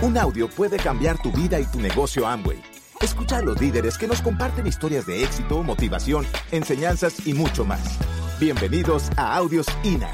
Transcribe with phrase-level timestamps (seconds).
[0.00, 2.62] Un audio puede cambiar tu vida y tu negocio Amway.
[3.00, 7.98] Escucha a los líderes que nos comparten historias de éxito, motivación, enseñanzas y mucho más.
[8.38, 10.08] Bienvenidos a Audios INA.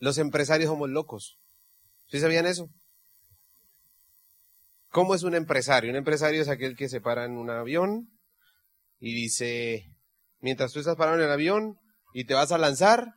[0.00, 1.38] Los empresarios somos locos.
[2.08, 2.68] ¿Sí sabían eso?
[4.88, 5.90] ¿Cómo es un empresario?
[5.90, 8.10] Un empresario es aquel que se para en un avión
[8.98, 9.94] y dice,
[10.40, 11.78] mientras tú estás parado en el avión
[12.12, 13.14] y te vas a lanzar,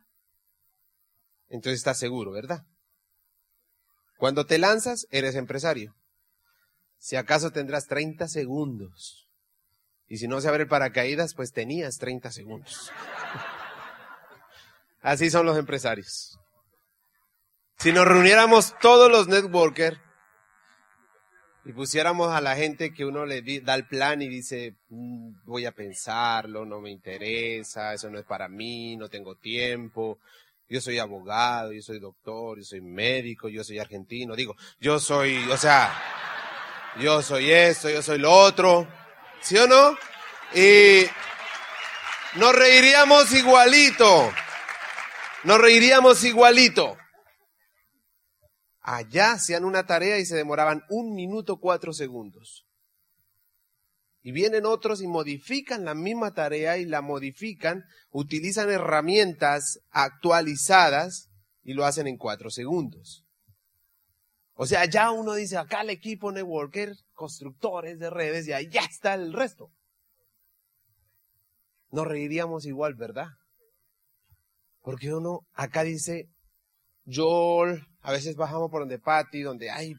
[1.48, 2.64] entonces estás seguro, ¿verdad?
[4.18, 5.94] Cuando te lanzas, eres empresario.
[6.98, 9.28] Si acaso tendrás 30 segundos.
[10.06, 12.92] Y si no se abre el paracaídas, pues tenías 30 segundos.
[15.00, 16.38] Así son los empresarios.
[17.78, 19.98] Si nos reuniéramos todos los networkers
[21.64, 25.66] y pusiéramos a la gente que uno le da el plan y dice, mm, voy
[25.66, 30.18] a pensarlo, no me interesa, eso no es para mí, no tengo tiempo,
[30.68, 35.36] yo soy abogado, yo soy doctor, yo soy médico, yo soy argentino, digo, yo soy,
[35.50, 35.92] o sea,
[36.98, 38.88] yo soy esto, yo soy lo otro,
[39.40, 39.98] ¿sí o no?
[40.54, 41.04] Y
[42.36, 44.32] nos reiríamos igualito,
[45.44, 46.96] nos reiríamos igualito.
[48.80, 52.66] Allá hacían una tarea y se demoraban un minuto cuatro segundos.
[54.22, 61.30] Y vienen otros y modifican la misma tarea y la modifican, utilizan herramientas actualizadas
[61.62, 63.24] y lo hacen en cuatro segundos.
[64.54, 68.82] O sea, ya uno dice, acá el equipo networker, constructores de redes, y ahí ya
[68.82, 69.70] está el resto.
[71.90, 73.28] Nos reiríamos igual, ¿verdad?
[74.82, 76.28] Porque uno acá dice,
[77.04, 77.64] yo
[78.02, 79.94] a veces bajamos por donde Patti, donde hay,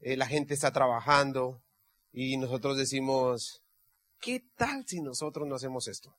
[0.00, 1.62] eh, la gente está trabajando
[2.12, 3.62] y nosotros decimos,
[4.20, 6.14] ¿qué tal si nosotros no hacemos esto?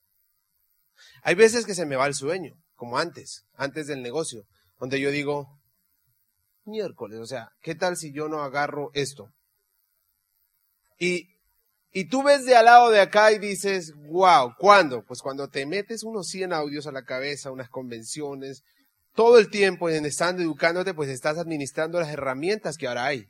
[1.22, 4.46] Hay veces que se me va el sueño, como antes, antes del negocio,
[4.80, 5.60] donde yo digo,
[6.66, 9.32] miércoles, o sea, ¿qué tal si yo no agarro esto?
[10.98, 11.30] Y,
[11.92, 15.04] y tú ves de al lado de acá y dices, wow, ¿cuándo?
[15.06, 18.64] Pues cuando te metes unos 100 audios a la cabeza, unas convenciones,
[19.16, 23.30] todo el tiempo en estando educándote, pues estás administrando las herramientas que ahora hay.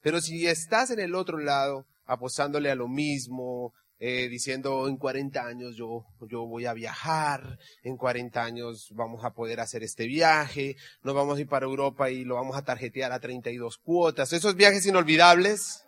[0.00, 3.72] Pero si estás en el otro lado, apostándole a lo mismo,
[4.04, 9.30] eh, diciendo en 40 años yo, yo voy a viajar, en 40 años vamos a
[9.32, 13.12] poder hacer este viaje, nos vamos a ir para Europa y lo vamos a tarjetear
[13.12, 15.84] a 32 cuotas, esos viajes inolvidables.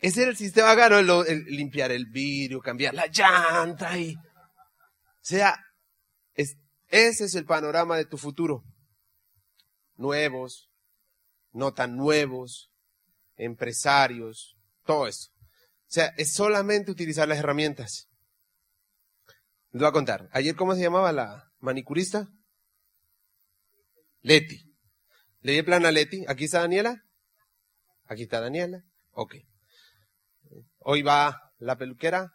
[0.00, 4.20] Ese era el sistema gano, el, limpiar el vidrio, cambiar la llanta y, o
[5.20, 5.54] sea,
[6.34, 8.64] ese es el panorama de tu futuro.
[9.94, 10.70] Nuevos,
[11.52, 12.72] no tan nuevos,
[13.36, 15.30] empresarios, todo eso.
[15.32, 18.08] O sea, es solamente utilizar las herramientas.
[19.72, 20.28] Les voy a contar.
[20.32, 22.28] Ayer, ¿cómo se llamaba la manicurista?
[24.20, 24.60] Leti.
[25.40, 26.24] Le di el plan a Leti.
[26.28, 27.04] ¿Aquí está Daniela?
[28.04, 28.84] Aquí está Daniela.
[29.12, 29.36] Ok.
[30.78, 32.32] Hoy va la peluquera,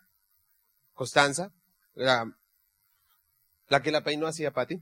[0.93, 1.53] Constanza.
[1.93, 2.25] La
[3.67, 4.81] que la peinó así a Patti.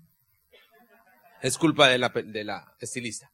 [1.42, 3.32] Es culpa de la, de la estilista.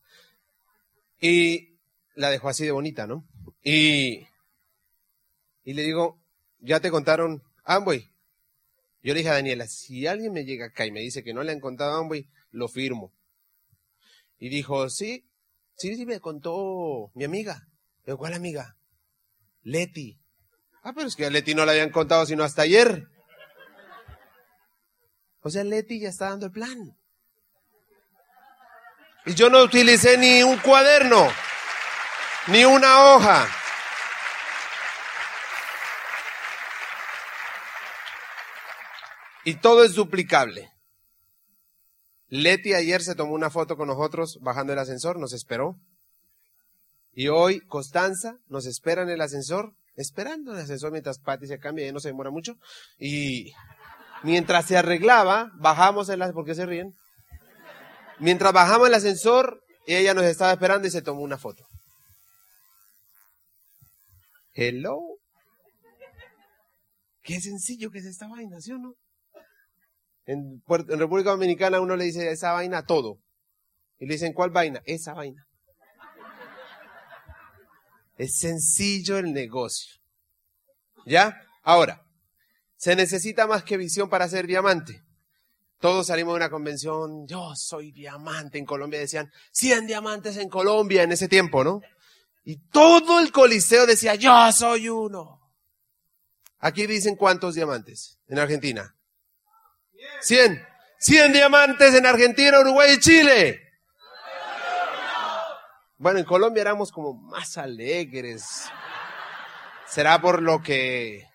[1.22, 1.78] Y
[2.16, 3.28] la dejó así de bonita, ¿no?
[3.64, 4.26] Y,
[5.64, 6.20] y le digo,
[6.60, 8.10] ya te contaron Amway.
[9.04, 11.44] Yo le dije a Daniela, si alguien me llega acá y me dice que no
[11.44, 13.14] le han contado Amway, lo firmo.
[14.40, 15.30] Y dijo, sí,
[15.76, 17.68] sí, sí me contó mi amiga.
[18.06, 18.78] ¿De ¿cuál amiga?
[19.62, 20.20] Leti.
[20.82, 23.08] Ah, pero es que a Leti no le habían contado sino hasta ayer.
[25.42, 26.98] O sea, Leti ya está dando el plan.
[29.26, 31.28] Y yo no utilicé ni un cuaderno,
[32.48, 33.48] ni una hoja.
[39.46, 40.72] Y todo es duplicable.
[42.28, 45.80] Leti ayer se tomó una foto con nosotros bajando el ascensor, nos esperó.
[47.12, 51.88] Y hoy Constanza nos espera en el ascensor, esperando el ascensor mientras Patty se cambia,
[51.88, 52.58] y no se demora mucho.
[53.00, 53.54] Y
[54.24, 56.94] Mientras se arreglaba, bajamos el ascensor, ¿por qué se ríen?
[58.20, 61.64] Mientras bajamos el ascensor, ella nos estaba esperando y se tomó una foto.
[64.54, 65.00] Hello.
[67.22, 68.94] Qué sencillo que es esta vaina, ¿sí o no?
[70.26, 73.20] En, en República Dominicana uno le dice esa vaina a todo.
[74.00, 74.82] Y le dicen, ¿cuál vaina?
[74.86, 75.46] Esa vaina.
[78.18, 79.96] Es sencillo el negocio.
[81.06, 81.42] ¿Ya?
[81.64, 82.02] Ahora,
[82.80, 85.04] se necesita más que visión para ser diamante.
[85.80, 91.04] Todos salimos de una convención, yo soy diamante en Colombia, decían 100 diamantes en Colombia
[91.04, 91.82] en ese tiempo, ¿no?
[92.46, 95.42] Y todo el coliseo decía, yo soy uno.
[96.60, 98.96] Aquí dicen cuántos diamantes en Argentina.
[100.22, 100.66] 100.
[101.00, 103.62] 100 diamantes en Argentina, Uruguay y Chile.
[105.98, 108.70] Bueno, en Colombia éramos como más alegres.
[109.86, 111.29] Será por lo que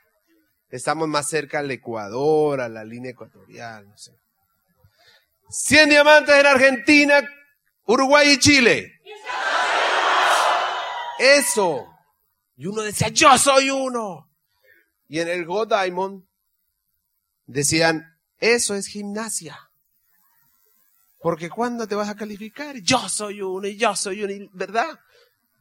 [0.76, 4.12] estamos más cerca al Ecuador, a la línea ecuatorial, no sé.
[5.48, 7.22] 100 diamantes en Argentina,
[7.86, 9.00] Uruguay y Chile.
[11.18, 11.86] Eso.
[12.56, 14.28] Y uno decía, yo soy uno.
[15.08, 16.24] Y en el God Diamond
[17.46, 19.56] decían, eso es gimnasia.
[21.20, 24.98] Porque cuando te vas a calificar, yo soy uno y yo soy uno, ¿verdad?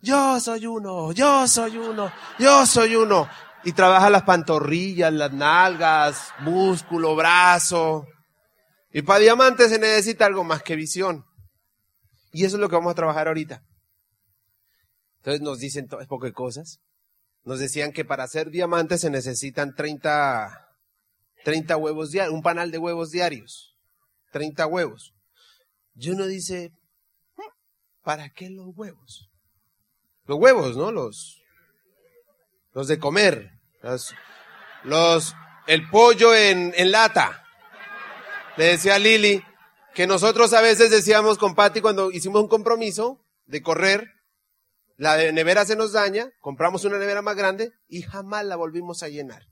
[0.01, 3.30] Yo soy uno, yo soy uno, yo soy uno.
[3.63, 8.06] Y trabaja las pantorrillas, las nalgas, músculo, brazo.
[8.92, 11.25] Y para diamantes se necesita algo más que visión.
[12.31, 13.63] Y eso es lo que vamos a trabajar ahorita.
[15.18, 16.80] Entonces nos dicen todas poco de cosas.
[17.44, 20.68] Nos decían que para hacer diamantes se necesitan 30,
[21.44, 23.75] 30 huevos diarios, un panal de huevos diarios.
[24.31, 25.13] 30 huevos.
[25.95, 26.71] Y uno dice,
[28.01, 29.30] ¿para qué los huevos?
[30.25, 30.92] Los huevos, ¿no?
[30.92, 31.43] Los,
[32.74, 33.52] los de comer.
[33.81, 34.14] Los,
[34.84, 35.36] los
[35.68, 37.46] el pollo en, en lata.
[38.58, 39.44] Le decía Lili
[39.94, 44.10] que nosotros a veces decíamos con Patti cuando hicimos un compromiso de correr,
[44.98, 49.10] la nevera se nos daña, compramos una nevera más grande y jamás la volvimos a
[49.10, 49.44] llenar.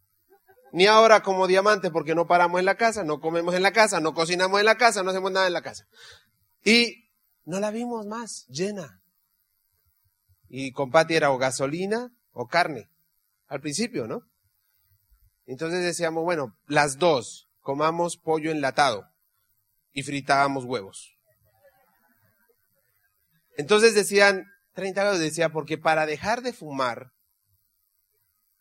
[0.72, 4.00] Ni ahora como diamante porque no paramos en la casa, no comemos en la casa,
[4.00, 5.86] no cocinamos en la casa, no hacemos nada en la casa.
[6.64, 7.10] Y
[7.44, 9.02] no la vimos más llena.
[10.48, 12.91] Y con Patti era o gasolina o carne.
[13.52, 14.22] Al principio, ¿no?
[15.46, 19.04] Entonces decíamos, bueno, las dos, comamos pollo enlatado
[19.92, 21.18] y fritábamos huevos.
[23.58, 24.46] Entonces decían,
[24.76, 27.12] 30 grados decía, porque para dejar de fumar,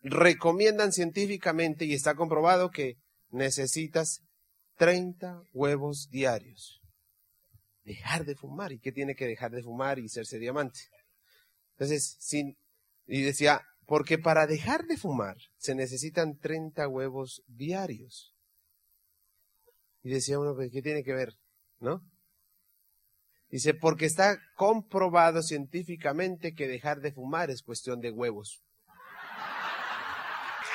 [0.01, 2.97] recomiendan científicamente y está comprobado que
[3.29, 4.23] necesitas
[4.75, 6.81] 30 huevos diarios.
[7.85, 8.73] Dejar de fumar.
[8.73, 10.81] ¿Y qué tiene que dejar de fumar y hacerse diamante?
[11.75, 12.57] Entonces, sin,
[13.07, 18.33] y decía, porque para dejar de fumar se necesitan 30 huevos diarios.
[20.03, 21.33] Y decía uno, ¿qué tiene que ver?
[21.79, 22.01] ¿No?
[23.49, 28.63] Dice, porque está comprobado científicamente que dejar de fumar es cuestión de huevos.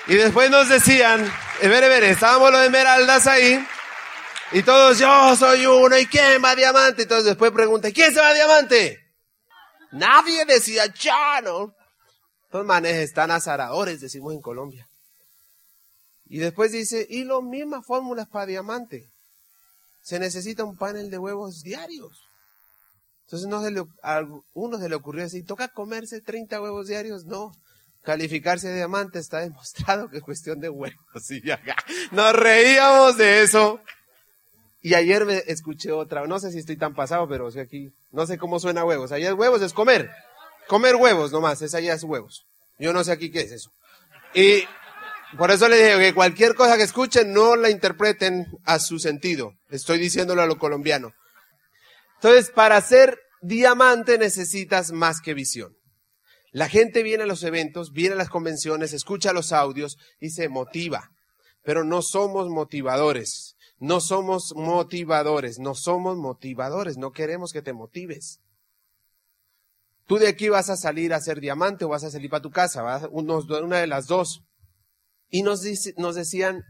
[0.08, 1.24] Y después nos decían,
[1.62, 3.66] eh, ver, ver, estábamos los esmeraldas ahí,
[4.52, 7.02] y todos, yo soy uno, ¿y quién va a diamante?
[7.02, 9.14] Entonces después pregunta, ¿quién se va a diamante?
[9.90, 11.75] Nadie decía, ya, ¿no?
[12.46, 14.88] Estos manes están azaradores, decimos en Colombia.
[16.28, 19.08] Y después dice, y las mismas fórmulas para diamante.
[20.02, 22.22] Se necesita un panel de huevos diarios.
[23.24, 24.22] Entonces no se le, a
[24.54, 27.24] uno se le ocurrió decir, ¿toca comerse 30 huevos diarios?
[27.24, 27.52] No.
[28.02, 30.96] Calificarse de diamante está demostrado que es cuestión de huevos.
[31.30, 31.42] Y
[32.14, 33.80] nos reíamos de eso.
[34.80, 38.38] Y ayer me escuché otra, no sé si estoy tan pasado, pero aquí, no sé
[38.38, 39.10] cómo suena huevos.
[39.10, 40.08] Es huevos, es comer.
[40.68, 42.46] Comer huevos nomás, es allá es huevos.
[42.78, 43.70] Yo no sé aquí qué es eso.
[44.34, 44.64] Y
[45.38, 49.52] por eso le dije que cualquier cosa que escuchen no la interpreten a su sentido.
[49.70, 51.12] Estoy diciéndolo a lo colombiano.
[52.16, 55.76] Entonces, para ser diamante necesitas más que visión.
[56.52, 60.48] La gente viene a los eventos, viene a las convenciones, escucha los audios y se
[60.48, 61.10] motiva.
[61.62, 63.56] Pero no somos motivadores.
[63.78, 65.58] No somos motivadores.
[65.58, 66.96] No somos motivadores.
[66.96, 68.40] No queremos que te motives.
[70.06, 72.50] Tú de aquí vas a salir a ser diamante o vas a salir para tu
[72.50, 74.42] casa, una de las dos.
[75.28, 76.62] Y nos, decían,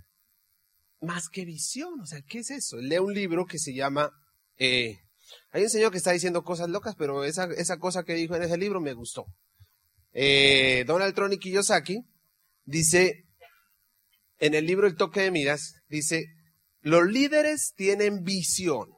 [1.00, 2.78] más que visión, o sea, ¿qué es eso?
[2.78, 4.10] Lee un libro que se llama
[4.58, 4.96] eh,
[5.50, 8.56] hay un señor que está diciendo cosas locas, pero esa, cosa que dijo en ese
[8.56, 9.26] libro me gustó.
[10.12, 12.04] Eh, Donald Trump y
[12.64, 13.24] dice,
[14.38, 16.26] en el libro El toque de miras, dice,
[16.80, 18.90] los líderes tienen visión,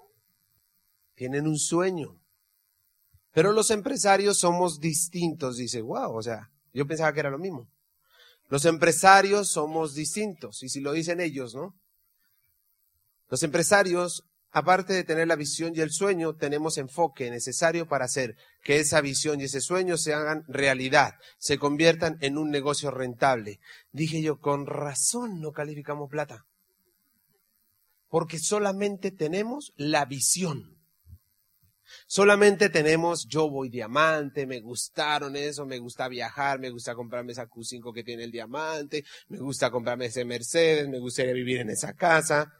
[1.14, 2.20] tienen un sueño,
[3.32, 5.56] pero los empresarios somos distintos.
[5.56, 7.68] Dice, wow, o sea, yo pensaba que era lo mismo.
[8.48, 11.74] Los empresarios somos distintos, y si lo dicen ellos, ¿no?
[13.28, 18.36] Los empresarios aparte de tener la visión y el sueño, tenemos enfoque necesario para hacer
[18.62, 23.60] que esa visión y ese sueño se hagan realidad, se conviertan en un negocio rentable.
[23.92, 26.46] Dije yo, con razón no calificamos plata.
[28.08, 30.77] Porque solamente tenemos la visión.
[32.06, 37.48] Solamente tenemos, yo voy diamante, me gustaron eso, me gusta viajar, me gusta comprarme esa
[37.48, 41.94] Q5 que tiene el diamante, me gusta comprarme ese Mercedes, me gustaría vivir en esa
[41.94, 42.52] casa.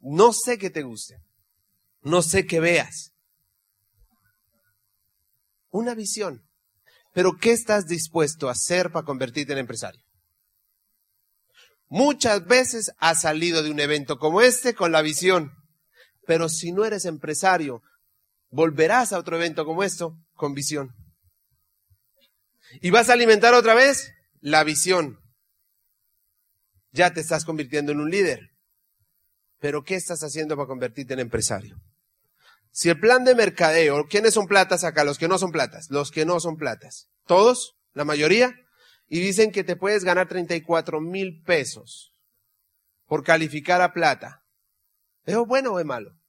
[0.00, 1.16] No sé qué te guste.
[2.02, 3.12] No sé qué veas.
[5.70, 6.42] Una visión.
[7.12, 10.02] Pero ¿qué estás dispuesto a hacer para convertirte en empresario?
[11.92, 15.52] muchas veces has salido de un evento como este con la visión.
[16.26, 17.82] Pero si no eres empresario,
[18.52, 20.94] volverás a otro evento como esto con visión.
[22.80, 25.18] Y vas a alimentar otra vez la visión.
[26.92, 28.50] Ya te estás convirtiendo en un líder.
[29.58, 31.76] Pero ¿qué estás haciendo para convertirte en empresario?
[32.70, 35.04] Si el plan de mercadeo, ¿quiénes son platas acá?
[35.04, 35.90] Los que no son platas.
[35.90, 37.08] Los que no son platas.
[37.26, 37.76] ¿Todos?
[37.92, 38.54] ¿La mayoría?
[39.08, 42.12] Y dicen que te puedes ganar 34 mil pesos
[43.06, 44.42] por calificar a plata.
[45.24, 46.21] ¿Es bueno o es malo?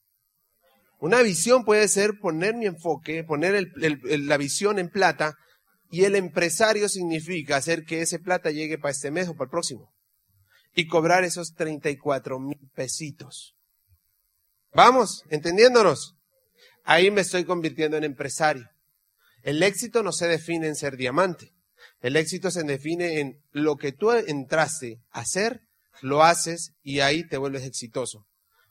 [1.03, 5.38] Una visión puede ser poner mi enfoque, poner la visión en plata
[5.91, 9.50] y el empresario significa hacer que ese plata llegue para este mes o para el
[9.50, 9.93] próximo
[10.74, 13.53] y cobrar esos 34 mil pesitos.
[14.74, 16.15] Vamos, entendiéndonos.
[16.86, 18.69] Ahí me estoy convirtiendo en empresario.
[19.41, 21.51] El éxito no se define en ser diamante.
[22.00, 25.63] El éxito se define en lo que tú entraste a hacer,
[26.01, 28.25] lo haces y ahí te vuelves exitoso.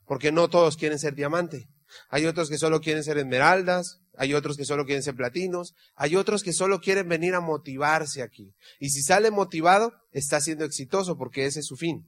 [0.06, 1.68] Porque no todos quieren ser diamante.
[2.08, 6.16] Hay otros que solo quieren ser esmeraldas, hay otros que solo quieren ser platinos, hay
[6.16, 8.54] otros que solo quieren venir a motivarse aquí.
[8.78, 12.06] Y si sale motivado, está siendo exitoso porque ese es su fin.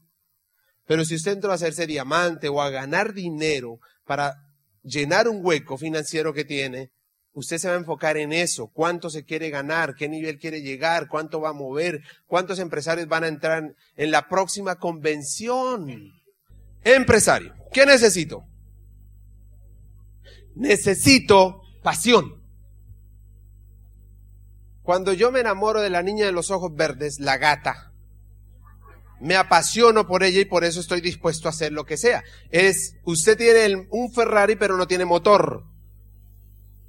[0.86, 4.34] Pero si usted entró a hacerse diamante o a ganar dinero para
[4.82, 6.90] llenar un hueco financiero que tiene,
[7.32, 11.08] usted se va a enfocar en eso, cuánto se quiere ganar, qué nivel quiere llegar,
[11.08, 16.12] cuánto va a mover, cuántos empresarios van a entrar en la próxima convención.
[16.82, 18.44] Empresario, ¿qué necesito?
[20.54, 22.42] Necesito pasión.
[24.82, 27.92] Cuando yo me enamoro de la niña de los ojos verdes, la gata,
[29.20, 32.22] me apasiono por ella y por eso estoy dispuesto a hacer lo que sea.
[32.50, 35.64] Es, usted tiene un Ferrari pero no tiene motor.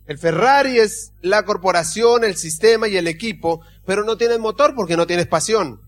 [0.08, 4.98] El Ferrari es la corporación, el sistema y el equipo, pero no tienes motor porque
[4.98, 5.82] no tienes pasión.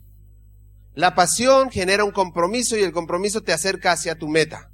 [0.96, 4.72] La pasión genera un compromiso y el compromiso te acerca hacia tu meta,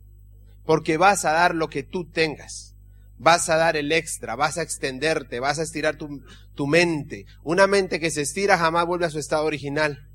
[0.65, 2.72] porque vas a dar lo que tú tengas
[3.17, 6.23] vas a dar el extra, vas a extenderte, vas a estirar tu,
[6.55, 7.25] tu, mente.
[7.43, 10.07] Una mente que se estira jamás vuelve a su estado original.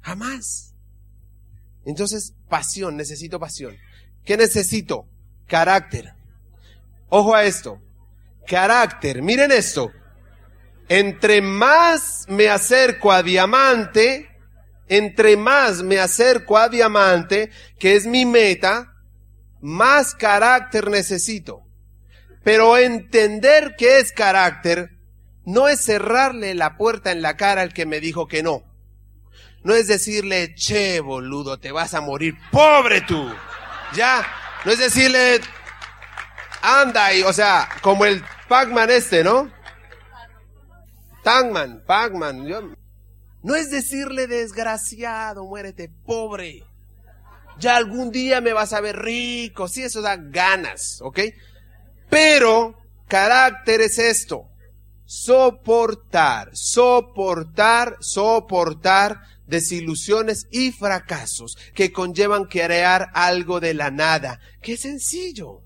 [0.00, 0.74] Jamás.
[1.84, 3.76] Entonces, pasión, necesito pasión.
[4.24, 5.08] ¿Qué necesito?
[5.46, 6.14] Carácter.
[7.08, 7.80] Ojo a esto.
[8.46, 9.22] Carácter.
[9.22, 9.90] Miren esto.
[10.88, 14.28] Entre más me acerco a diamante,
[14.88, 18.91] entre más me acerco a diamante, que es mi meta,
[19.62, 21.62] más carácter necesito.
[22.44, 24.90] Pero entender qué es carácter
[25.44, 28.64] no es cerrarle la puerta en la cara al que me dijo que no.
[29.62, 33.32] No es decirle, che, boludo, te vas a morir, pobre tú.
[33.94, 34.26] Ya,
[34.64, 35.40] no es decirle,
[36.62, 39.50] anda y, o sea, como el Pac-Man este, ¿no?
[41.22, 42.76] Tangman, Pac-Man.
[43.42, 46.64] No es decirle, desgraciado, muérete, pobre
[47.58, 51.20] ya algún día me vas a ver rico, sí, eso da ganas, ¿ok?
[52.08, 52.76] Pero
[53.08, 54.48] carácter es esto,
[55.04, 64.40] soportar, soportar, soportar desilusiones y fracasos que conllevan crear algo de la nada.
[64.60, 65.60] Qué sencillo.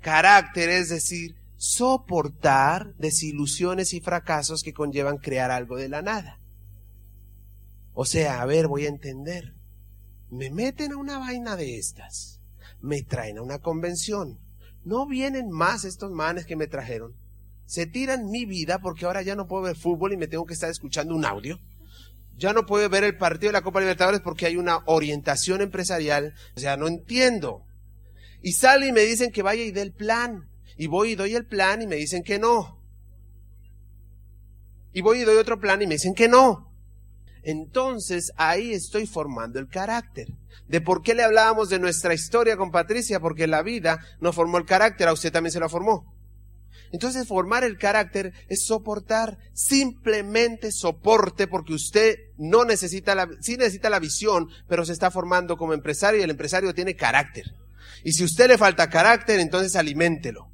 [0.00, 6.38] Carácter es decir, soportar desilusiones y fracasos que conllevan crear algo de la nada.
[7.94, 9.54] O sea, a ver, voy a entender
[10.32, 12.40] me meten a una vaina de estas,
[12.80, 14.40] me traen a una convención,
[14.82, 17.14] no vienen más estos manes que me trajeron,
[17.66, 20.54] se tiran mi vida porque ahora ya no puedo ver fútbol y me tengo que
[20.54, 21.60] estar escuchando un audio,
[22.38, 26.32] ya no puedo ver el partido de la Copa Libertadores porque hay una orientación empresarial,
[26.56, 27.66] o sea, no entiendo.
[28.40, 30.48] Y sale y me dicen que vaya y dé el plan,
[30.78, 32.82] y voy y doy el plan y me dicen que no.
[34.94, 36.71] Y voy y doy otro plan y me dicen que no
[37.42, 40.28] entonces ahí estoy formando el carácter.
[40.68, 43.20] ¿De por qué le hablábamos de nuestra historia con Patricia?
[43.20, 46.14] Porque la vida no formó el carácter, a usted también se la formó.
[46.92, 53.88] Entonces formar el carácter es soportar, simplemente soporte porque usted no necesita la, sí necesita
[53.88, 57.54] la visión, pero se está formando como empresario y el empresario tiene carácter.
[58.04, 60.50] Y si usted le falta carácter, entonces aliméntelo.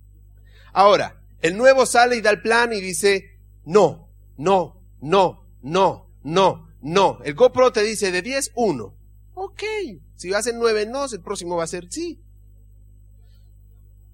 [0.72, 6.67] Ahora, el nuevo sale y da el plan y dice, no, no, no, no, no.
[6.80, 8.94] No, el GoPro te dice de 10, 1.
[9.34, 9.62] Ok,
[10.16, 12.20] si hacen 9 no, el próximo va a ser sí.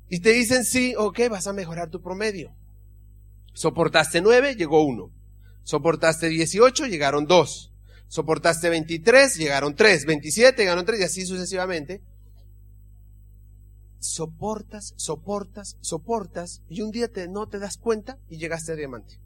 [0.08, 2.54] Y te dicen sí, ok, vas a mejorar tu promedio.
[3.52, 5.10] Soportaste 9, llegó 1.
[5.62, 7.72] Soportaste 18, llegaron 2.
[8.08, 10.06] Soportaste 23, llegaron 3.
[10.06, 12.02] 27, llegaron 3 y así sucesivamente.
[13.98, 19.23] Soportas, soportas, soportas y un día te, no te das cuenta y llegaste a diamante.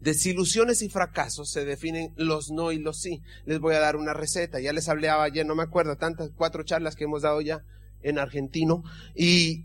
[0.00, 3.22] Desilusiones y fracasos se definen los no y los sí.
[3.44, 4.60] Les voy a dar una receta.
[4.60, 7.62] Ya les hablaba ayer, no me acuerdo, tantas cuatro charlas que hemos dado ya
[8.02, 8.82] en argentino.
[9.14, 9.64] Y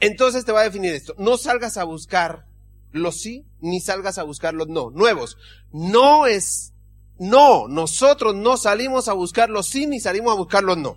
[0.00, 1.14] entonces te va a definir esto.
[1.18, 2.46] No salgas a buscar
[2.92, 4.90] los sí, ni salgas a buscar los no.
[4.90, 5.36] Nuevos.
[5.72, 6.72] No es,
[7.18, 10.96] no, nosotros no salimos a buscar los sí, ni salimos a buscar los no.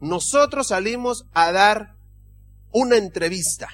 [0.00, 1.96] Nosotros salimos a dar
[2.72, 3.68] una entrevista.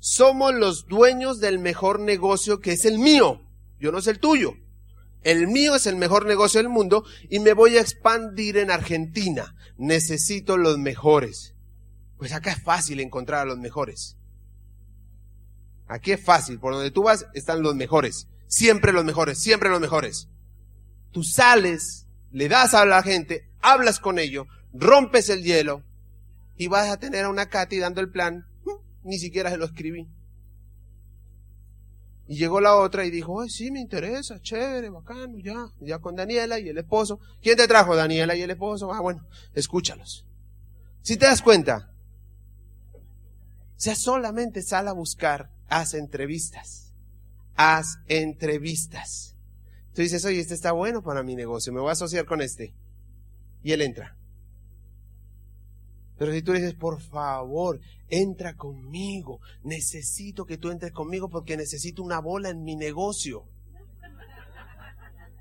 [0.00, 3.42] Somos los dueños del mejor negocio que es el mío.
[3.78, 4.54] Yo no es el tuyo.
[5.22, 9.54] El mío es el mejor negocio del mundo y me voy a expandir en Argentina.
[9.76, 11.54] Necesito los mejores.
[12.16, 14.16] Pues acá es fácil encontrar a los mejores.
[15.86, 16.58] Aquí es fácil.
[16.58, 18.26] Por donde tú vas están los mejores.
[18.46, 20.28] Siempre los mejores, siempre los mejores.
[21.12, 25.84] Tú sales, le das a la gente, hablas con ellos, rompes el hielo
[26.56, 28.46] y vas a tener a una Katy dando el plan.
[29.10, 30.08] Ni siquiera se lo escribí.
[32.28, 36.14] Y llegó la otra y dijo, Ay, sí, me interesa, chévere, bacano, ya, ya con
[36.14, 37.18] Daniela y el esposo.
[37.42, 38.92] ¿Quién te trajo Daniela y el esposo?
[38.92, 40.24] Ah, bueno, escúchalos.
[41.02, 41.92] Si te das cuenta,
[42.94, 43.00] o
[43.74, 46.94] sea, solamente sal a buscar, haz entrevistas,
[47.56, 49.34] haz entrevistas.
[49.92, 52.76] Tú dices, oye, este está bueno para mi negocio, me voy a asociar con este.
[53.64, 54.19] Y él entra.
[56.20, 62.02] Pero si tú dices, por favor, entra conmigo, necesito que tú entres conmigo porque necesito
[62.02, 63.46] una bola en mi negocio.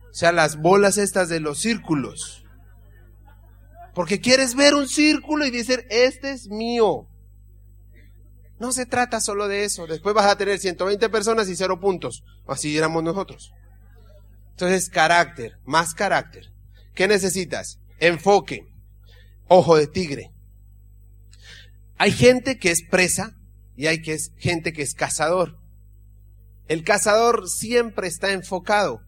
[0.10, 2.46] O sea, las bolas estas de los círculos.
[3.94, 7.10] Porque quieres ver un círculo y decir, este es mío.
[8.58, 9.86] No se trata solo de eso.
[9.86, 12.24] Después vas a tener 120 personas y cero puntos.
[12.48, 13.52] Así éramos nosotros.
[14.52, 16.54] Entonces, carácter, más carácter.
[16.96, 17.82] ¿Qué necesitas?
[18.00, 18.66] Enfoque,
[19.50, 20.32] ojo de tigre,
[22.00, 23.36] hay gente que es presa
[23.76, 25.60] y hay que es gente que es cazador.
[26.70, 29.02] El cazador siempre está enfocado.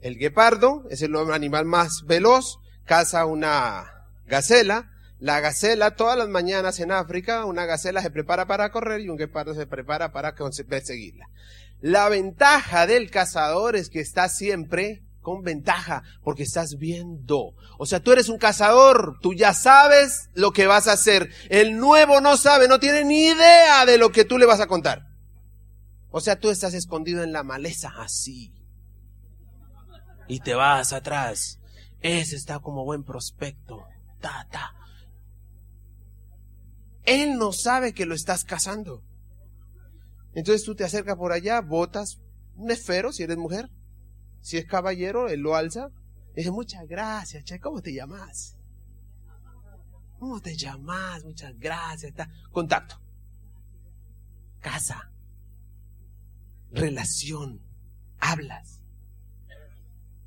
[0.00, 4.90] El guepardo es el animal más veloz, caza una gacela.
[5.18, 9.16] La gacela todas las mañanas en África, una gacela se prepara para correr y un
[9.16, 11.28] guepardo se prepara para perseguirla.
[11.82, 17.54] La ventaja del cazador es que está siempre con ventaja porque estás viendo.
[17.76, 21.30] O sea, tú eres un cazador, tú ya sabes lo que vas a hacer.
[21.50, 24.66] El nuevo no sabe, no tiene ni idea de lo que tú le vas a
[24.66, 25.02] contar.
[26.10, 28.54] O sea, tú estás escondido en la maleza así.
[30.28, 31.60] Y te vas atrás.
[32.00, 33.84] Ese está como buen prospecto.
[34.22, 34.72] Ta, ta.
[37.04, 39.02] Él no sabe que lo estás cazando.
[40.34, 42.18] Entonces tú te acercas por allá, botas
[42.56, 43.68] un esfero si eres mujer
[44.48, 45.90] si es caballero, él lo alza.
[46.34, 48.56] dice, muchas gracias, che, ¿cómo te llamas?
[50.18, 51.22] ¿Cómo te llamas?
[51.22, 52.14] Muchas gracias.
[52.50, 52.98] Contacto.
[54.60, 55.12] Casa.
[56.70, 57.60] Relación.
[58.18, 58.80] Hablas.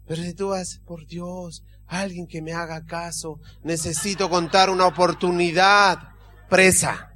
[0.05, 6.09] Pero si tú vas, por Dios, alguien que me haga caso, necesito contar una oportunidad.
[6.47, 7.15] Presa.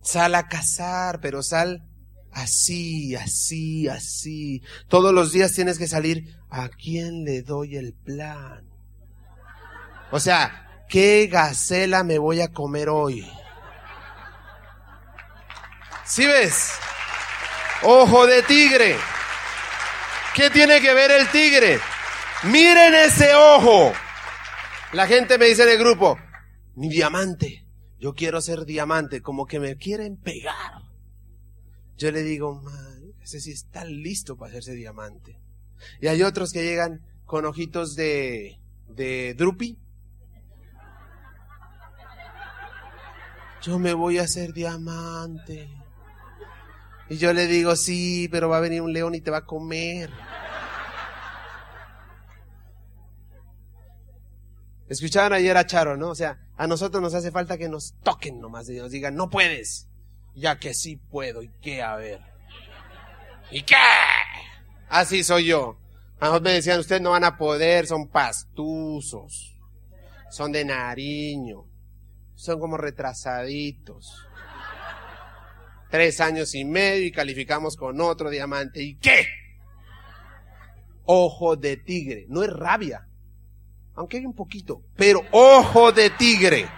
[0.00, 1.86] Sal a cazar, pero sal
[2.32, 4.62] Así, así, así.
[4.88, 6.36] Todos los días tienes que salir.
[6.50, 8.64] ¿A quién le doy el plan?
[10.10, 13.30] O sea, ¿qué gacela me voy a comer hoy?
[16.04, 16.72] ¿Sí ves?
[17.82, 18.96] Ojo de tigre.
[20.34, 21.80] ¿Qué tiene que ver el tigre?
[22.44, 23.92] Miren ese ojo.
[24.92, 26.18] La gente me dice en el grupo,
[26.74, 27.64] mi diamante,
[27.98, 30.81] yo quiero ser diamante, como que me quieren pegar.
[32.02, 32.60] Yo le digo,
[33.22, 35.38] ese sí está listo para hacerse diamante.
[36.00, 39.78] Y hay otros que llegan con ojitos de, de drupi.
[43.62, 45.70] Yo me voy a hacer diamante.
[47.08, 49.46] Y yo le digo, sí, pero va a venir un león y te va a
[49.46, 50.10] comer.
[54.88, 56.08] Escuchaban ayer a Charo, ¿no?
[56.08, 59.30] O sea, a nosotros nos hace falta que nos toquen nomás y nos digan, no
[59.30, 59.86] puedes
[60.34, 61.82] ya que sí puedo, ¿y qué?
[61.82, 62.20] A ver.
[63.50, 63.74] ¿Y qué?
[64.88, 65.78] Así soy yo.
[66.20, 69.58] A me decían, ustedes no van a poder, son pastusos,
[70.30, 71.64] son de Nariño,
[72.36, 74.24] son como retrasaditos.
[75.90, 78.82] Tres años y medio y calificamos con otro diamante.
[78.82, 79.26] ¿Y qué?
[81.04, 82.26] Ojo de tigre.
[82.28, 83.08] No es rabia,
[83.94, 86.68] aunque hay un poquito, pero ojo de tigre.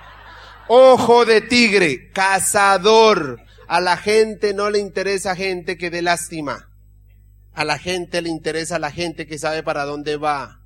[0.68, 3.40] Ojo de tigre, cazador.
[3.66, 6.70] A la gente no le interesa gente que dé lástima.
[7.54, 10.60] A la gente le interesa la gente que sabe para dónde va.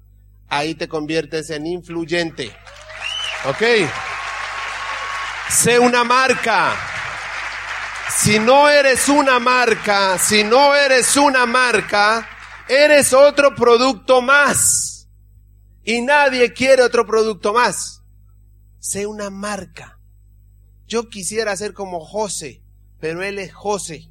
[0.48, 2.50] Ahí te conviertes en influyente.
[3.44, 3.62] ¿Ok?
[5.50, 6.74] Sé una marca.
[8.16, 12.28] Si no eres una marca, si no eres una marca,
[12.68, 15.08] eres otro producto más.
[15.84, 17.97] Y nadie quiere otro producto más.
[18.78, 19.98] Sé una marca.
[20.86, 22.62] Yo quisiera ser como José,
[23.00, 24.10] pero él es José.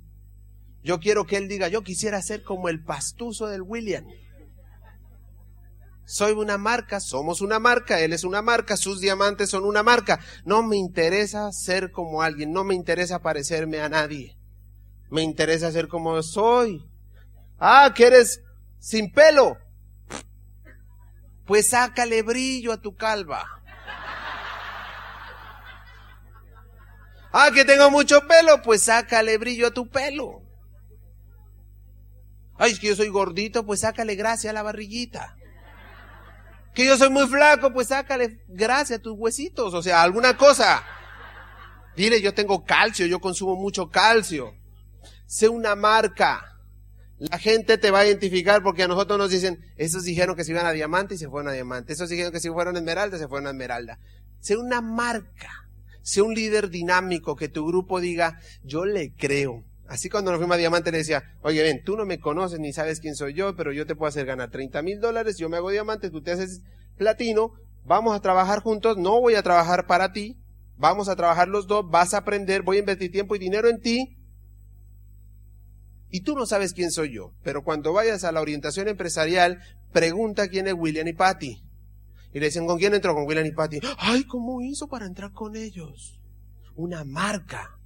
[0.83, 4.05] Yo quiero que él diga, yo quisiera ser como el pastuso del William.
[6.05, 10.21] Soy una marca, somos una marca, él es una marca, sus diamantes son una marca.
[10.45, 14.37] No me interesa ser como alguien, no me interesa parecerme a nadie.
[15.09, 16.89] Me interesa ser como soy.
[17.59, 18.41] Ah, que eres
[18.79, 19.57] sin pelo.
[21.45, 23.56] Pues sácale brillo a tu calva.
[27.31, 30.41] Ah, que tengo mucho pelo, pues sácale brillo a tu pelo.
[32.57, 35.35] Ay, es que yo soy gordito, pues sácale gracia a la barriguita.
[36.73, 40.83] Que yo soy muy flaco, pues sácale gracia a tus huesitos, o sea, alguna cosa.
[41.95, 44.53] Dile, yo tengo calcio, yo consumo mucho calcio.
[45.25, 46.53] Sé una marca.
[47.17, 50.51] La gente te va a identificar porque a nosotros nos dicen, esos dijeron que se
[50.51, 51.93] iban a diamante y se fueron a diamante.
[51.93, 53.99] Esos dijeron que se fueron a esmeralda, se fueron a esmeralda.
[54.39, 55.66] Sé una marca.
[56.07, 59.65] Sé un líder dinámico que tu grupo diga, yo le creo.
[59.89, 62.71] Así cuando nos fuimos a Diamante le decía, oye, ven, tú no me conoces ni
[62.71, 65.57] sabes quién soy yo, pero yo te puedo hacer ganar 30 mil dólares, yo me
[65.57, 66.61] hago Diamante, tú te haces
[66.95, 67.51] platino,
[67.83, 70.37] vamos a trabajar juntos, no voy a trabajar para ti,
[70.77, 73.81] vamos a trabajar los dos, vas a aprender, voy a invertir tiempo y dinero en
[73.81, 74.17] ti.
[76.09, 79.59] Y tú no sabes quién soy yo, pero cuando vayas a la orientación empresarial,
[79.91, 81.66] pregunta quién es William y Patty.
[82.37, 83.15] Y le dicen, ¿con quién entró?
[83.15, 83.79] Con William y Patty.
[83.97, 86.21] Ay, ¿cómo hizo para entrar con ellos?
[86.75, 87.79] Una marca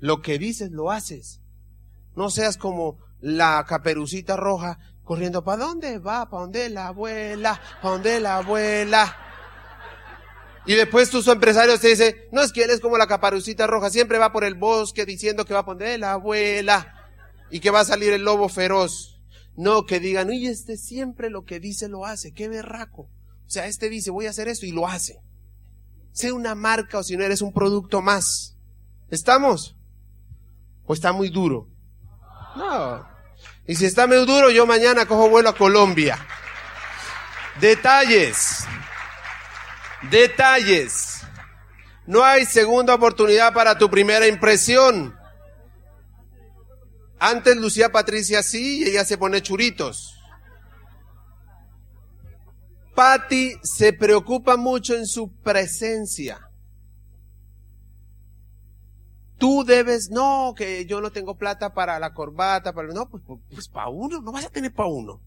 [0.00, 1.40] lo que dices, lo haces.
[2.14, 5.44] No seas como la caperucita roja corriendo.
[5.44, 6.28] ¿Para dónde va?
[6.28, 7.58] ¿Para dónde la abuela?
[7.80, 9.16] ¿Para dónde la abuela?
[10.66, 13.88] Y después tus empresarios te dicen, no es que él es como la caperucita roja,
[13.88, 17.08] siempre va por el bosque diciendo que va a poner la abuela
[17.50, 19.22] y que va a salir el lobo feroz.
[19.56, 23.08] No, que digan, uy, este siempre lo que dice lo hace, qué berraco.
[23.46, 25.20] O sea, este dice, voy a hacer esto y lo hace.
[26.12, 28.56] Sé una marca o si no eres un producto más.
[29.10, 29.76] ¿Estamos?
[30.84, 31.68] ¿O está muy duro?
[32.56, 33.06] No.
[33.66, 36.18] Y si está muy duro, yo mañana cojo vuelo a Colombia.
[37.60, 38.64] Detalles.
[40.10, 41.20] Detalles.
[42.06, 45.16] No hay segunda oportunidad para tu primera impresión.
[47.18, 50.15] Antes Lucía Patricia sí y ella se pone churitos.
[52.96, 56.40] Patty se preocupa mucho en su presencia.
[59.36, 63.38] Tú debes, no, que yo no tengo plata para la corbata, para, no, pues, pues,
[63.50, 65.20] pues para uno, no vas a tener para uno.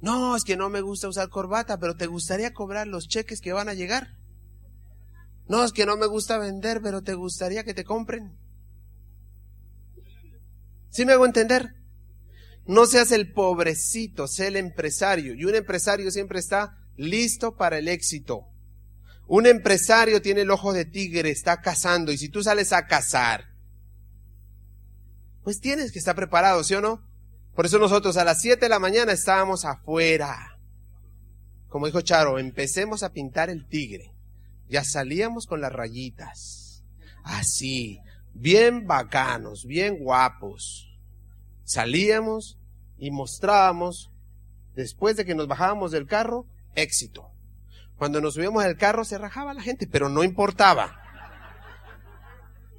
[0.00, 3.52] No, es que no me gusta usar corbata, pero te gustaría cobrar los cheques que
[3.52, 4.16] van a llegar.
[5.46, 8.36] No, es que no me gusta vender, pero te gustaría que te compren.
[10.88, 11.79] ¿Sí me hago entender?
[12.70, 15.34] No seas el pobrecito, sé el empresario.
[15.34, 18.46] Y un empresario siempre está listo para el éxito.
[19.26, 23.46] Un empresario tiene el ojo de tigre, está cazando, y si tú sales a cazar,
[25.42, 27.04] pues tienes que estar preparado, ¿sí o no?
[27.56, 30.60] Por eso nosotros a las 7 de la mañana estábamos afuera.
[31.66, 34.14] Como dijo Charo, empecemos a pintar el tigre.
[34.68, 36.84] Ya salíamos con las rayitas.
[37.24, 37.98] Así,
[38.32, 40.86] bien bacanos, bien guapos.
[41.64, 42.59] Salíamos
[43.00, 44.12] y mostrábamos,
[44.76, 47.32] después de que nos bajábamos del carro, éxito.
[47.96, 50.96] Cuando nos subíamos al carro se rajaba la gente, pero no importaba.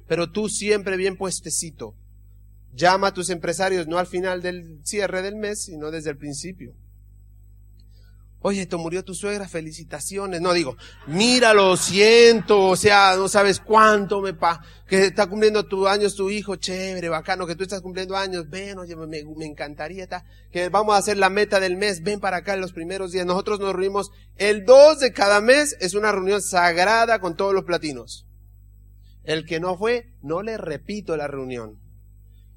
[0.08, 1.94] Pero tú siempre bien puestecito.
[2.74, 6.74] Llama a tus empresarios no al final del cierre del mes, sino desde el principio.
[8.44, 10.40] Oye, te murió tu suegra, felicitaciones.
[10.40, 10.76] No digo,
[11.06, 16.16] mira, lo siento, o sea, no sabes cuánto me pa, que está cumpliendo tu años
[16.16, 20.24] tu hijo, chévere, bacano, que tú estás cumpliendo años, ven, oye, me, me encantaría, ta,
[20.50, 23.24] que vamos a hacer la meta del mes, ven para acá en los primeros días.
[23.24, 27.64] Nosotros nos reunimos el 2 de cada mes, es una reunión sagrada con todos los
[27.64, 28.26] platinos.
[29.22, 31.78] El que no fue, no le repito la reunión.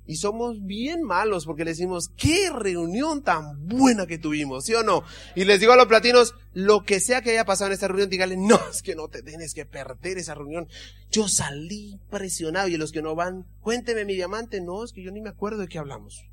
[0.07, 4.83] Y somos bien malos porque le decimos, qué reunión tan buena que tuvimos, ¿sí o
[4.83, 5.03] no?
[5.35, 8.09] Y les digo a los platinos, lo que sea que haya pasado en esta reunión,
[8.09, 10.67] díganle, no, es que no te tienes que perder esa reunión.
[11.09, 15.11] Yo salí presionado y los que no van, cuénteme mi diamante, no, es que yo
[15.11, 16.23] ni me acuerdo de qué hablamos.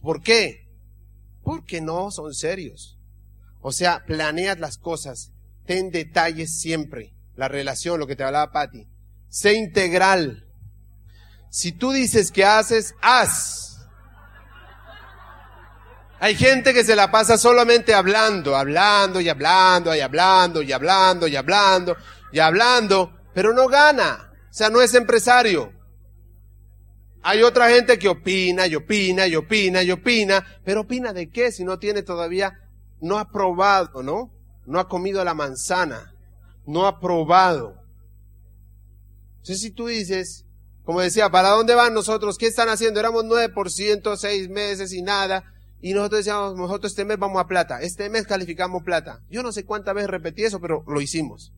[0.00, 0.66] ¿Por qué?
[1.42, 2.98] Porque no son serios.
[3.60, 5.32] O sea, planeas las cosas,
[5.66, 7.12] ten detalles siempre.
[7.36, 8.86] La relación, lo que te hablaba Patti.
[9.28, 10.49] Sé integral
[11.50, 13.80] si tú dices que haces, haz.
[16.20, 21.26] Hay gente que se la pasa solamente hablando, hablando y hablando y hablando y hablando
[21.26, 21.96] y hablando
[22.32, 24.32] y hablando, pero no gana.
[24.50, 25.72] O sea, no es empresario.
[27.22, 31.52] Hay otra gente que opina y opina y opina y opina, pero opina de qué
[31.52, 32.52] si no tiene todavía,
[33.00, 34.30] no ha probado, ¿no?
[34.66, 36.14] No ha comido la manzana,
[36.66, 37.82] no ha probado.
[39.38, 40.44] Entonces si tú dices,
[40.90, 42.36] como decía, ¿para dónde van nosotros?
[42.36, 42.98] ¿Qué están haciendo?
[42.98, 45.44] Éramos 9%, seis meses y nada.
[45.80, 47.80] Y nosotros decíamos, nosotros este mes vamos a plata.
[47.80, 49.20] Este mes calificamos plata.
[49.30, 51.52] Yo no sé cuántas veces repetí eso, pero lo hicimos.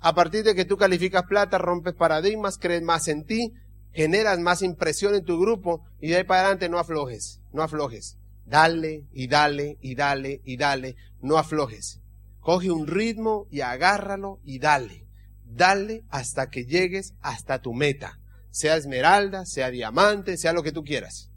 [0.00, 3.52] A partir de que tú calificas plata, rompes paradigmas, crees más en ti,
[3.92, 8.16] generas más impresión en tu grupo y de ahí para adelante no aflojes, no aflojes.
[8.46, 12.00] Dale y dale y dale y dale, no aflojes.
[12.40, 15.06] Coge un ritmo y agárralo y dale.
[15.44, 18.18] Dale hasta que llegues hasta tu meta.
[18.52, 21.30] Sea esmeralda, sea diamante, sea lo que tú quieras.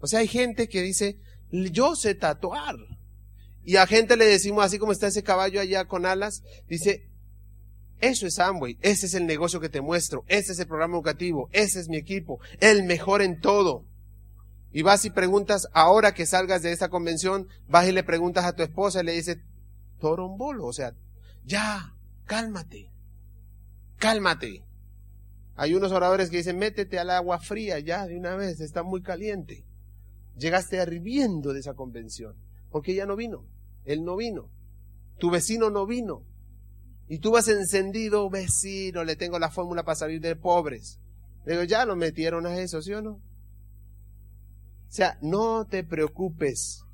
[0.00, 2.74] O sea, hay gente que dice, yo sé tatuar.
[3.64, 7.08] Y a gente le decimos, así como está ese caballo allá con alas, dice,
[8.00, 11.48] eso es Amway, ese es el negocio que te muestro, ese es el programa educativo,
[11.52, 13.84] ese es mi equipo, el mejor en todo.
[14.72, 18.54] Y vas y preguntas, ahora que salgas de esta convención, vas y le preguntas a
[18.54, 19.38] tu esposa y le dices,
[20.00, 20.94] torombolo, o sea,
[21.44, 21.94] ya,
[22.26, 22.90] cálmate,
[23.98, 24.62] cálmate.
[25.58, 29.02] Hay unos oradores que dicen, métete al agua fría ya de una vez, está muy
[29.02, 29.64] caliente.
[30.36, 32.36] Llegaste arribiendo de esa convención,
[32.70, 33.44] porque ella no vino,
[33.84, 34.48] él no vino,
[35.18, 36.22] tu vecino no vino,
[37.08, 41.00] y tú vas encendido, vecino, le tengo la fórmula para salir de pobres.
[41.44, 43.12] Le digo, ya lo metieron a eso, ¿sí o no?
[43.12, 46.84] O sea, no te preocupes.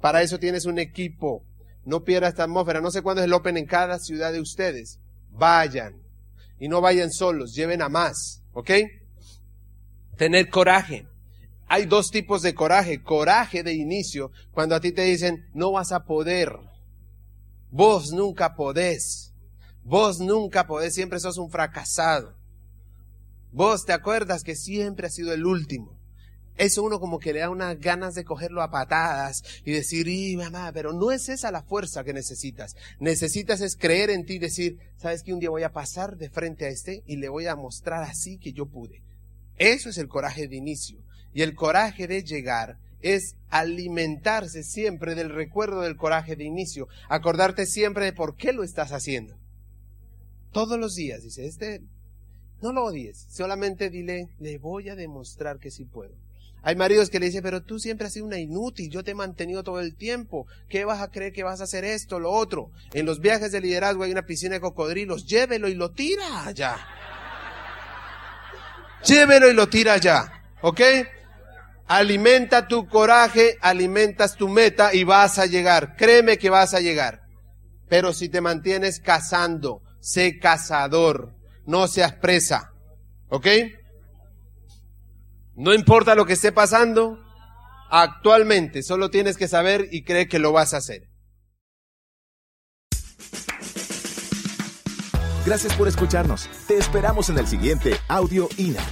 [0.00, 1.44] Para eso tienes un equipo.
[1.84, 2.80] No pierdas esta atmósfera.
[2.80, 5.00] No sé cuándo es el Open en cada ciudad de ustedes.
[5.30, 6.01] Vayan.
[6.62, 8.40] Y no vayan solos, lleven a más.
[8.52, 8.70] ¿Ok?
[10.16, 11.08] Tener coraje.
[11.66, 13.02] Hay dos tipos de coraje.
[13.02, 16.52] Coraje de inicio, cuando a ti te dicen, no vas a poder
[17.72, 19.32] Vos nunca podés.
[19.82, 22.36] Vos nunca podés, siempre sos un fracasado.
[23.50, 25.98] Vos te acuerdas que siempre has sido el último.
[26.62, 30.36] Eso uno como que le da unas ganas de cogerlo a patadas y decir, y
[30.36, 32.76] mamá, pero no es esa la fuerza que necesitas.
[33.00, 36.30] Necesitas es creer en ti y decir, sabes que un día voy a pasar de
[36.30, 39.02] frente a este y le voy a mostrar así que yo pude.
[39.56, 41.00] Eso es el coraje de inicio.
[41.34, 47.66] Y el coraje de llegar es alimentarse siempre del recuerdo del coraje de inicio, acordarte
[47.66, 49.36] siempre de por qué lo estás haciendo.
[50.52, 51.82] Todos los días, dice, este,
[52.62, 56.14] no lo odies, solamente dile, le voy a demostrar que sí puedo.
[56.62, 59.14] Hay maridos que le dicen, pero tú siempre has sido una inútil, yo te he
[59.14, 62.70] mantenido todo el tiempo, ¿qué vas a creer que vas a hacer esto, lo otro?
[62.92, 66.76] En los viajes de liderazgo hay una piscina de cocodrilos, llévelo y lo tira allá.
[69.04, 70.80] Llévelo y lo tira allá, ¿ok?
[71.88, 75.96] Alimenta tu coraje, alimentas tu meta y vas a llegar.
[75.96, 77.22] Créeme que vas a llegar.
[77.88, 81.34] Pero si te mantienes cazando, sé cazador,
[81.66, 82.72] no seas presa.
[83.28, 83.46] ¿Ok?
[85.54, 87.22] No importa lo que esté pasando,
[87.90, 91.10] actualmente solo tienes que saber y cree que lo vas a hacer.
[95.44, 96.48] Gracias por escucharnos.
[96.68, 98.82] Te esperamos en el siguiente Audio INA.